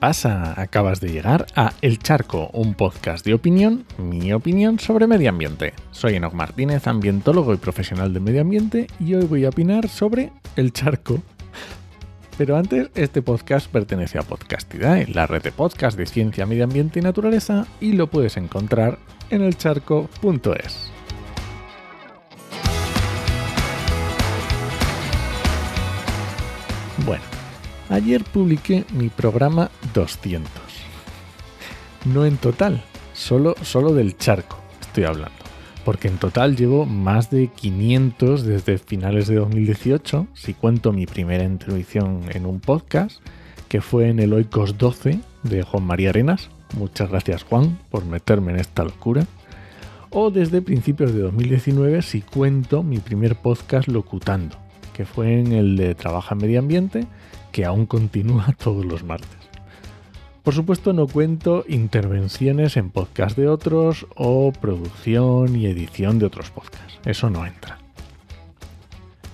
[0.00, 0.58] ¿Qué pasa?
[0.58, 5.74] Acabas de llegar a El Charco, un podcast de opinión, mi opinión sobre medio ambiente.
[5.90, 10.32] Soy Enoch Martínez, ambientólogo y profesional de medio ambiente, y hoy voy a opinar sobre
[10.56, 11.22] El Charco.
[12.38, 17.00] Pero antes, este podcast pertenece a Podcastidae, la red de podcast de ciencia, medio ambiente
[17.00, 20.89] y naturaleza, y lo puedes encontrar en elcharco.es.
[27.90, 30.48] Ayer publiqué mi programa 200.
[32.04, 35.34] No en total, solo, solo del charco estoy hablando.
[35.84, 41.42] Porque en total llevo más de 500 desde finales de 2018, si cuento mi primera
[41.42, 43.20] introducción en un podcast,
[43.68, 46.48] que fue en el Oikos 12 de Juan María Arenas.
[46.76, 49.26] Muchas gracias Juan por meterme en esta locura.
[50.10, 54.56] O desde principios de 2019 si cuento mi primer podcast locutando,
[54.92, 57.08] que fue en el de Trabaja Medio Ambiente,
[57.52, 59.28] que aún continúa todos los martes.
[60.42, 66.50] Por supuesto no cuento intervenciones en podcast de otros o producción y edición de otros
[66.50, 66.98] podcasts.
[67.04, 67.78] Eso no entra.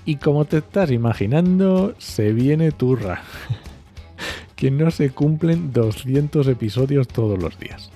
[0.05, 3.22] Y como te estás imaginando, se viene turra.
[4.56, 7.91] que no se cumplen 200 episodios todos los días.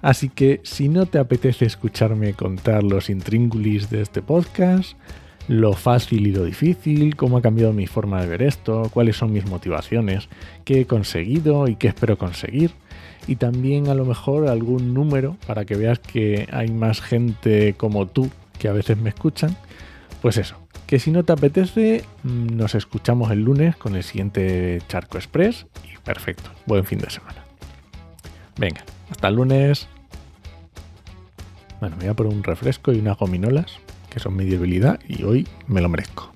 [0.00, 4.96] Así que si no te apetece escucharme contar los intríngulis de este podcast,
[5.48, 9.32] lo fácil y lo difícil, cómo ha cambiado mi forma de ver esto, cuáles son
[9.32, 10.28] mis motivaciones,
[10.64, 12.72] qué he conseguido y qué espero conseguir.
[13.26, 18.06] Y también a lo mejor algún número para que veas que hay más gente como
[18.06, 19.56] tú que a veces me escuchan.
[20.22, 24.82] Pues eso, que si no te apetece, mm, nos escuchamos el lunes con el siguiente
[24.88, 27.44] Charco Express y perfecto, buen fin de semana.
[28.58, 29.88] Venga, hasta el lunes.
[31.80, 33.78] Bueno, me voy a poner un refresco y unas gominolas
[34.18, 36.32] que son mi debilidad y hoy me lo merezco.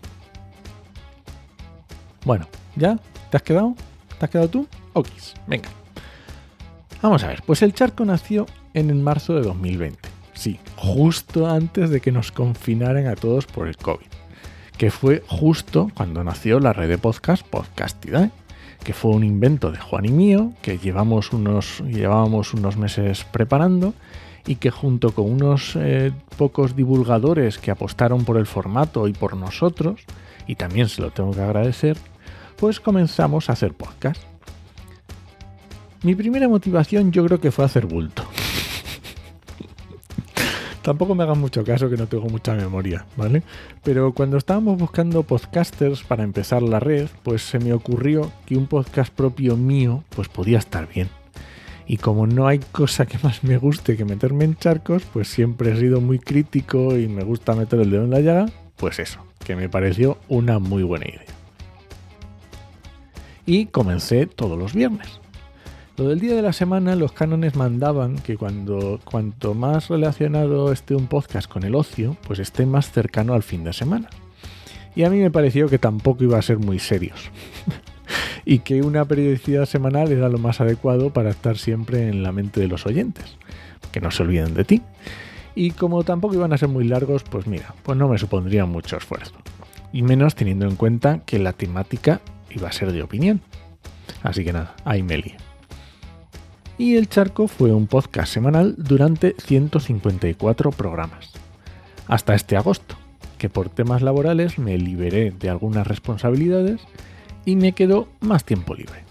[2.25, 2.97] Bueno, ¿ya?
[3.28, 3.75] ¿Te has quedado?
[4.20, 4.69] ¿Te has quedado tú?
[4.93, 5.09] Ok,
[5.48, 5.69] venga.
[7.03, 9.98] Vamos a ver, pues el charco nació en el marzo de 2020.
[10.32, 14.06] Sí, justo antes de que nos confinaran a todos por el COVID.
[14.78, 18.31] Que fue justo cuando nació la red de podcast Podcastidae,
[18.84, 23.93] que fue un invento de Juan y mío, que llevamos unos, llevábamos unos meses preparando
[24.47, 29.37] y que junto con unos eh, pocos divulgadores que apostaron por el formato y por
[29.37, 30.01] nosotros,
[30.47, 31.97] y también se lo tengo que agradecer,
[32.57, 34.21] pues comenzamos a hacer podcast.
[36.03, 38.25] Mi primera motivación yo creo que fue hacer bulto.
[40.83, 43.45] Tampoco me hagan mucho caso que no tengo mucha memoria, ¿vale?
[43.85, 48.67] Pero cuando estábamos buscando podcasters para empezar la red, pues se me ocurrió que un
[48.67, 51.22] podcast propio mío pues podía estar bien.
[51.87, 55.72] Y como no hay cosa que más me guste que meterme en charcos, pues siempre
[55.72, 59.20] he sido muy crítico y me gusta meter el dedo en la llaga, pues eso,
[59.44, 61.22] que me pareció una muy buena idea.
[63.44, 65.20] Y comencé todos los viernes.
[65.98, 70.94] Lo del día de la semana, los cánones mandaban que cuando cuanto más relacionado esté
[70.94, 74.09] un podcast con el ocio, pues esté más cercano al fin de semana.
[74.94, 77.31] Y a mí me pareció que tampoco iba a ser muy serios.
[78.45, 82.61] y que una periodicidad semanal era lo más adecuado para estar siempre en la mente
[82.61, 83.37] de los oyentes,
[83.93, 84.83] que no se olviden de ti.
[85.55, 88.97] Y como tampoco iban a ser muy largos, pues mira, pues no me supondría mucho
[88.97, 89.35] esfuerzo.
[89.93, 92.21] Y menos teniendo en cuenta que la temática
[92.51, 93.41] iba a ser de opinión.
[94.23, 95.23] Así que nada, ahí me.
[96.79, 101.33] Y El Charco fue un podcast semanal durante 154 programas.
[102.09, 102.97] Hasta este agosto,
[103.39, 106.81] que por temas laborales me liberé de algunas responsabilidades
[107.45, 109.05] y me quedó más tiempo libre.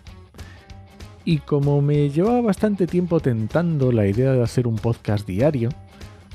[1.23, 5.69] Y como me llevaba bastante tiempo tentando la idea de hacer un podcast diario,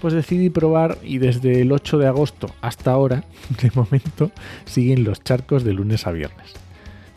[0.00, 3.24] pues decidí probar y desde el 8 de agosto hasta ahora,
[3.62, 4.30] de momento,
[4.64, 6.52] siguen los charcos de lunes a viernes.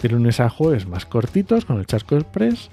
[0.01, 2.69] De lunes a jueves más cortitos con el charco express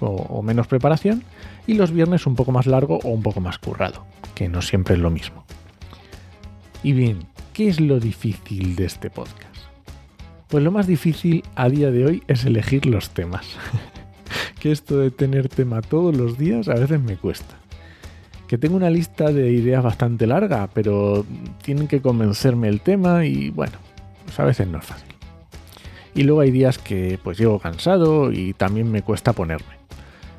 [0.00, 1.22] o, o menos preparación
[1.66, 4.94] y los viernes un poco más largo o un poco más currado, que no siempre
[4.94, 5.44] es lo mismo.
[6.82, 9.51] Y bien, ¿qué es lo difícil de este podcast?
[10.52, 13.46] Pues lo más difícil a día de hoy es elegir los temas.
[14.60, 17.54] que esto de tener tema todos los días a veces me cuesta.
[18.48, 21.24] Que tengo una lista de ideas bastante larga, pero
[21.62, 23.78] tienen que convencerme el tema y bueno,
[24.26, 25.08] pues a veces no es fácil.
[26.14, 29.78] Y luego hay días que pues llego cansado y también me cuesta ponerme.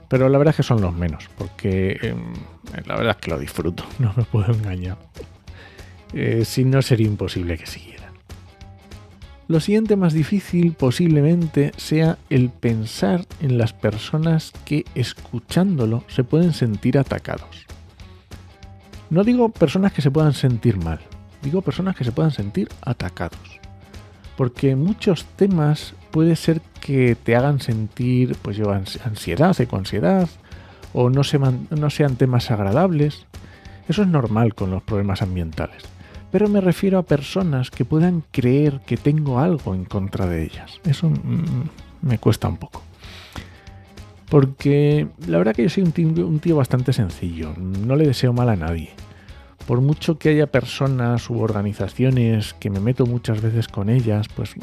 [0.09, 2.15] Pero la verdad es que son los menos, porque eh,
[2.85, 4.99] la verdad es que lo disfruto, no me puedo engañar.
[6.13, 8.02] Eh, si no sería imposible que siguiera.
[9.47, 16.53] Lo siguiente más difícil posiblemente sea el pensar en las personas que escuchándolo se pueden
[16.53, 17.65] sentir atacados.
[19.09, 20.99] No digo personas que se puedan sentir mal,
[21.41, 23.59] digo personas que se puedan sentir atacados.
[24.37, 30.29] Porque muchos temas puede ser que te hagan sentir pues yo ansiedad, ecoansiedad,
[30.93, 31.21] o no,
[31.69, 33.25] no sean temas agradables.
[33.89, 35.92] Eso es normal con los problemas ambientales.
[36.33, 40.81] Pero me refiero a personas que puedan creer que tengo algo en contra de ellas.
[40.83, 41.69] Eso mm,
[42.01, 42.81] me cuesta un poco.
[44.31, 47.53] Porque la verdad que yo soy un tío, bastante sencillo.
[47.55, 48.89] No le deseo mal a nadie.
[49.67, 54.55] Por mucho que haya personas u organizaciones que me meto muchas veces con ellas, pues,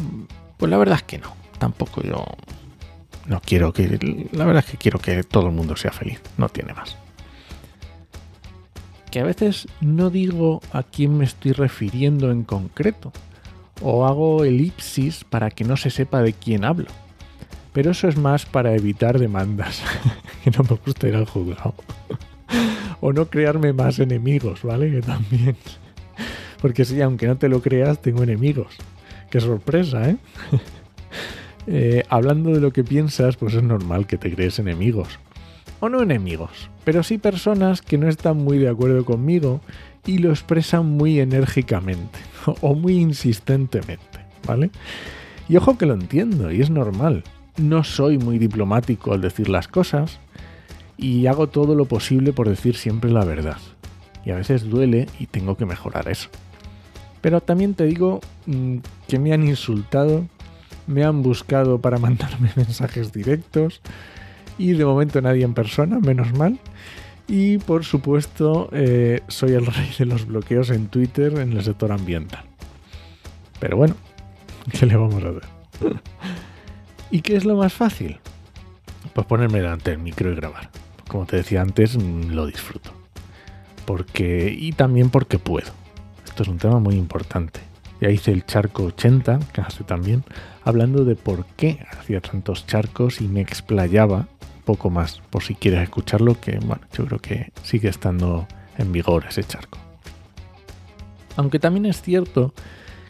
[0.56, 1.32] pues la verdad es que no.
[1.60, 2.24] Tampoco yo
[3.28, 4.28] no quiero que.
[4.32, 6.20] La verdad es que quiero que todo el mundo sea feliz.
[6.36, 6.96] No tiene más.
[9.10, 13.12] Que a veces no digo a quién me estoy refiriendo en concreto.
[13.82, 16.88] O hago elipsis para que no se sepa de quién hablo.
[17.72, 19.82] Pero eso es más para evitar demandas.
[20.44, 21.74] que no me gusta ir al juzgado.
[23.00, 24.90] o no crearme más enemigos, ¿vale?
[24.90, 25.56] Que también.
[26.60, 28.76] Porque sí, aunque no te lo creas, tengo enemigos.
[29.30, 30.16] Qué sorpresa, ¿eh?
[31.66, 35.18] eh hablando de lo que piensas, pues es normal que te crees enemigos.
[35.80, 39.60] O no enemigos, pero sí personas que no están muy de acuerdo conmigo
[40.06, 42.18] y lo expresan muy enérgicamente
[42.60, 44.70] o muy insistentemente, ¿vale?
[45.48, 47.24] Y ojo que lo entiendo y es normal
[47.60, 50.18] no soy muy diplomático al decir las cosas
[50.96, 53.58] y hago todo lo posible por decir siempre la verdad.
[54.24, 56.28] Y a veces duele y tengo que mejorar eso.
[57.20, 58.78] Pero también te digo mm,
[59.08, 60.26] que me han insultado,
[60.86, 63.80] me han buscado para mandarme mensajes directos
[64.58, 66.58] y de momento nadie en persona, menos mal.
[67.28, 71.92] Y por supuesto eh, soy el rey de los bloqueos en Twitter en el sector
[71.92, 72.44] ambiental.
[73.60, 73.94] Pero bueno,
[74.78, 76.00] ¿qué le vamos a hacer?
[77.10, 78.18] ¿Y qué es lo más fácil?
[79.14, 80.70] Pues ponerme delante del micro y grabar.
[81.08, 82.92] Como te decía antes, mm, lo disfruto.
[83.84, 85.72] Porque, y también porque puedo.
[86.24, 87.60] Esto es un tema muy importante.
[88.00, 90.24] Ya hice el charco 80, que hace también,
[90.64, 94.28] hablando de por qué hacía tantos charcos y me explayaba
[94.70, 95.20] poco más.
[95.30, 98.46] Por si quieres escucharlo, que bueno, yo creo que sigue estando
[98.78, 99.78] en vigor ese charco.
[101.34, 102.54] Aunque también es cierto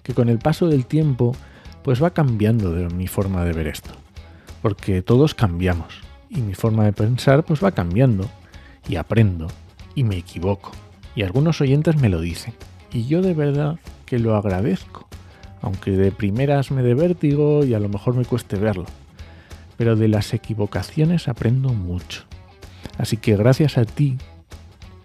[0.03, 1.37] que con el paso del tiempo
[1.83, 3.91] pues va cambiando de mi forma de ver esto.
[4.62, 8.27] Porque todos cambiamos y mi forma de pensar pues va cambiando
[8.89, 9.49] y aprendo
[9.95, 10.73] y me equivoco.
[11.15, 12.55] Y algunos oyentes me lo dicen.
[12.91, 15.09] Y yo de verdad que lo agradezco.
[15.61, 18.87] Aunque de primeras me dé vértigo y a lo mejor me cueste verlo.
[19.81, 22.25] Pero de las equivocaciones aprendo mucho.
[22.99, 24.19] Así que gracias a ti,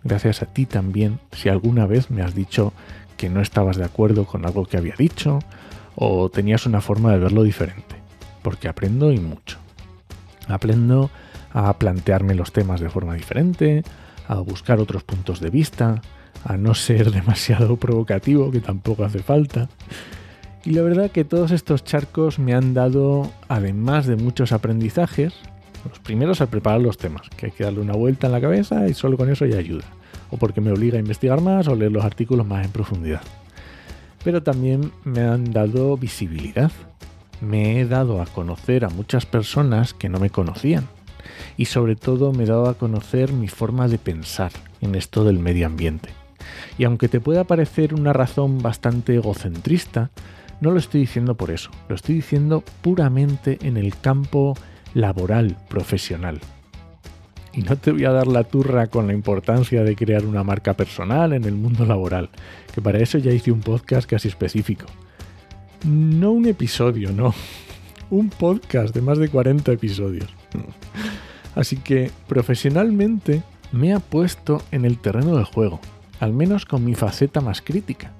[0.03, 2.73] gracias a ti también, si alguna vez me has dicho
[3.15, 5.39] que no estabas de acuerdo con algo que había dicho
[5.95, 7.95] o tenías una forma de verlo diferente,
[8.43, 9.59] porque aprendo y mucho.
[10.49, 11.09] Aprendo
[11.53, 13.81] a plantearme los temas de forma diferente,
[14.27, 16.01] a buscar otros puntos de vista,
[16.43, 19.69] a no ser demasiado provocativo, que tampoco hace falta.
[20.65, 25.33] Y la verdad que todos estos charcos me han dado, además de muchos aprendizajes,
[25.87, 28.87] los primeros al preparar los temas, que hay que darle una vuelta en la cabeza
[28.87, 29.85] y solo con eso ya ayuda.
[30.31, 33.21] O porque me obliga a investigar más o leer los artículos más en profundidad
[34.25, 36.71] pero también me han dado visibilidad.
[37.41, 40.87] Me he dado a conocer a muchas personas que no me conocían
[41.57, 45.37] y sobre todo me he dado a conocer mi forma de pensar en esto del
[45.37, 46.09] medio ambiente.
[46.79, 50.09] Y aunque te pueda parecer una razón bastante egocentrista,
[50.61, 54.55] no lo estoy diciendo por eso, lo estoy diciendo puramente en el campo
[54.93, 56.39] laboral, profesional.
[57.53, 60.73] Y no te voy a dar la turra con la importancia de crear una marca
[60.73, 62.29] personal en el mundo laboral,
[62.73, 64.85] que para eso ya hice un podcast casi específico.
[65.85, 67.33] No un episodio, no.
[68.11, 70.29] Un podcast de más de 40 episodios.
[71.55, 75.79] Así que profesionalmente me ha puesto en el terreno del juego,
[76.19, 78.11] al menos con mi faceta más crítica.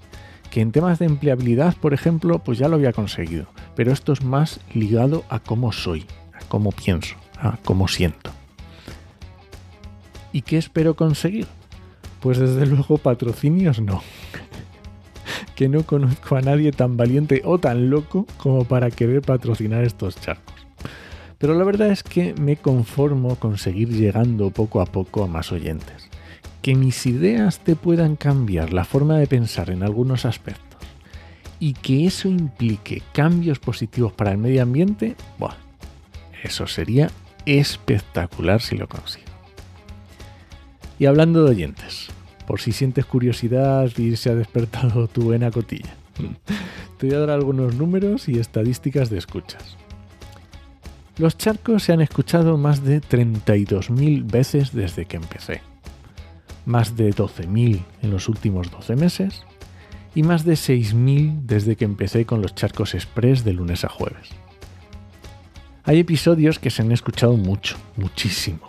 [0.55, 4.23] Que en temas de empleabilidad, por ejemplo, pues ya lo había conseguido, pero esto es
[4.23, 8.31] más ligado a cómo soy, a cómo pienso, a cómo siento.
[10.31, 11.45] ¿Y qué espero conseguir?
[12.21, 14.01] Pues desde luego patrocinios no.
[15.57, 20.21] que no conozco a nadie tan valiente o tan loco como para querer patrocinar estos
[20.21, 20.55] charcos.
[21.37, 25.51] Pero la verdad es que me conformo con seguir llegando poco a poco a más
[25.51, 26.09] oyentes.
[26.65, 30.81] Que mis ideas te puedan cambiar la forma de pensar en algunos aspectos
[31.59, 35.53] y que eso implique cambios positivos para el medio ambiente, ¡buah!
[36.41, 37.11] eso sería
[37.45, 39.27] espectacular si lo consigo.
[40.97, 42.07] Y hablando de oyentes,
[42.47, 45.93] por si sientes curiosidad y se ha despertado tu buena cotilla,
[46.97, 49.77] te voy a dar algunos números y estadísticas de escuchas.
[51.19, 55.61] Los charcos se han escuchado más de 32.000 veces desde que empecé,
[56.65, 59.43] más de 12.000 en los últimos 12 meses
[60.15, 64.29] y más de 6.000 desde que empecé con los charcos express de lunes a jueves.
[65.83, 68.65] Hay episodios que se han escuchado mucho, muchísimo.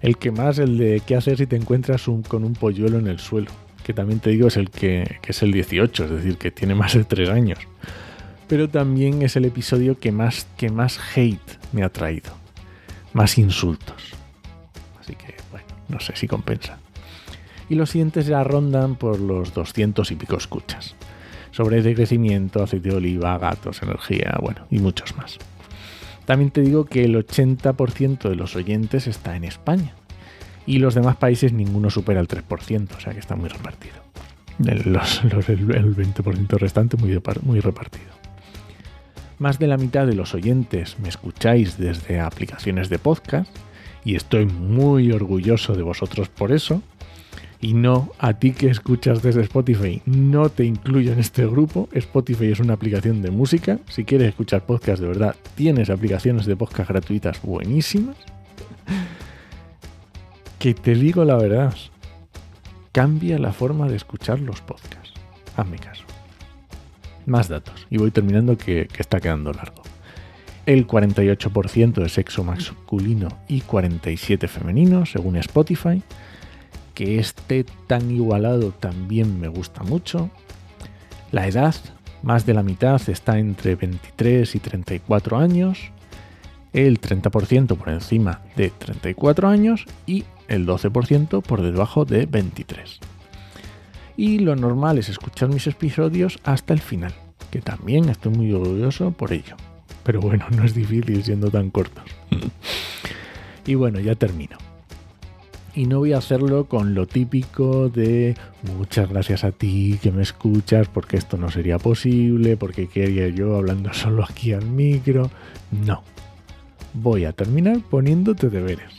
[0.00, 3.20] El que más, el de qué hacer si te encuentras con un polluelo en el
[3.20, 3.50] suelo,
[3.84, 6.74] que también te digo es el que, que, es el 18, es decir, que tiene
[6.74, 7.58] más de 3 años.
[8.48, 12.32] Pero también es el episodio que más, que más hate me ha traído,
[13.12, 14.14] más insultos.
[14.98, 16.78] Así que, bueno, no sé si compensa.
[17.68, 20.94] Y los siguientes ya rondan por los 200 y pico escuchas.
[21.50, 25.38] Sobre de crecimiento, aceite de oliva, gatos, energía, bueno, y muchos más.
[26.24, 29.94] También te digo que el 80% de los oyentes está en España.
[30.66, 33.94] Y los demás países ninguno supera el 3%, o sea que está muy repartido.
[34.58, 38.18] El, 20% restante muy, muy repartido.
[39.38, 43.56] Más de la mitad de los oyentes me escucháis desde aplicaciones de podcast
[44.04, 46.82] y estoy muy orgulloso de vosotros por eso.
[47.60, 51.88] Y no, a ti que escuchas desde Spotify, no te incluyo en este grupo.
[51.92, 53.80] Spotify es una aplicación de música.
[53.88, 58.16] Si quieres escuchar podcast de verdad, tienes aplicaciones de podcast gratuitas buenísimas.
[60.60, 61.74] Que te digo la verdad,
[62.92, 65.14] cambia la forma de escuchar los podcasts.
[65.56, 66.04] Hazme caso.
[67.26, 69.82] Más datos, y voy terminando que, que está quedando largo.
[70.64, 76.02] El 48% de sexo masculino y 47% femenino, según Spotify
[76.98, 80.30] que esté tan igualado también me gusta mucho.
[81.30, 81.76] La edad,
[82.24, 85.92] más de la mitad está entre 23 y 34 años,
[86.72, 92.98] el 30% por encima de 34 años y el 12% por debajo de 23.
[94.16, 97.14] Y lo normal es escuchar mis episodios hasta el final,
[97.52, 99.54] que también estoy muy orgulloso por ello.
[100.02, 102.10] Pero bueno, no es difícil siendo tan cortos.
[103.66, 104.58] y bueno, ya termino
[105.74, 108.36] y no voy a hacerlo con lo típico de
[108.76, 113.56] muchas gracias a ti que me escuchas porque esto no sería posible, porque quería yo
[113.56, 115.30] hablando solo aquí al micro.
[115.70, 116.02] No.
[116.94, 118.92] Voy a terminar poniéndote deberes.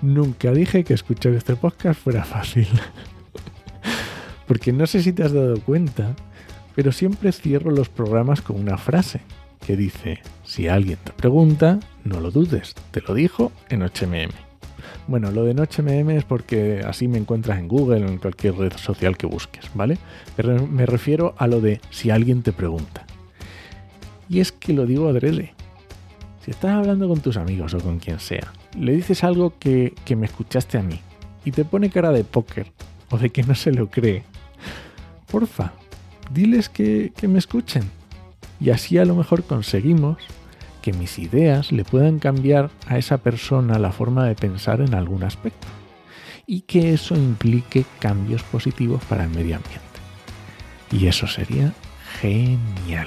[0.00, 2.68] Nunca dije que escuchar este podcast fuera fácil.
[4.46, 6.14] porque no sé si te has dado cuenta,
[6.74, 9.20] pero siempre cierro los programas con una frase
[9.66, 14.47] que dice, si alguien te pregunta, no lo dudes, te lo dijo en HMM.
[15.08, 18.54] Bueno, lo de Noche MM es porque así me encuentras en Google o en cualquier
[18.56, 19.96] red social que busques, ¿vale?
[20.70, 23.06] Me refiero a lo de si alguien te pregunta.
[24.28, 25.54] Y es que lo digo adrede.
[26.44, 30.26] Si estás hablando con tus amigos o con quien sea, le dices algo que, me
[30.26, 31.00] escuchaste a mí
[31.42, 32.70] y te pone cara de póker
[33.10, 34.24] o de que no se lo cree,
[35.32, 35.72] porfa,
[36.30, 37.84] diles que, que me escuchen.
[38.60, 40.18] Y así a lo mejor conseguimos
[40.88, 45.22] que mis ideas le puedan cambiar a esa persona la forma de pensar en algún
[45.22, 45.66] aspecto
[46.46, 49.84] y que eso implique cambios positivos para el medio ambiente.
[50.90, 51.74] Y eso sería
[52.22, 53.06] genial.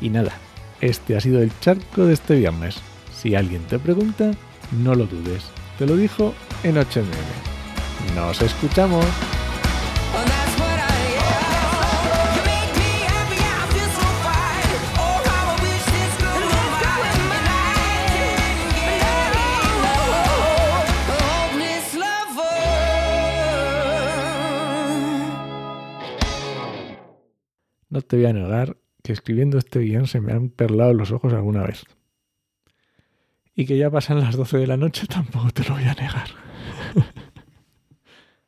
[0.00, 0.32] Y nada,
[0.80, 2.78] este ha sido el charco de este viernes.
[3.14, 4.32] Si alguien te pregunta,
[4.72, 5.44] no lo dudes.
[5.78, 8.16] Te lo dijo en HMM.
[8.16, 9.06] Nos escuchamos.
[28.06, 31.62] Te voy a negar que escribiendo este guion se me han perlado los ojos alguna
[31.62, 31.84] vez.
[33.54, 36.28] Y que ya pasan las 12 de la noche tampoco te lo voy a negar.